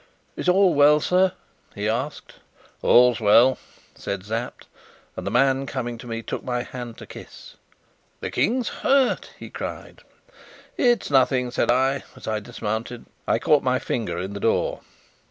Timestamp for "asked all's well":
1.87-3.59